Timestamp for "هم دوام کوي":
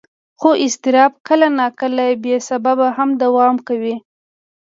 2.97-3.95